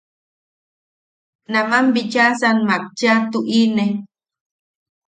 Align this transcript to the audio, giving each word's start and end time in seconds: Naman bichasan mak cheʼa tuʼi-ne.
Naman 1.53 1.85
bichasan 1.93 2.57
mak 2.67 2.83
cheʼa 2.97 3.15
tuʼi-ne. 3.31 3.85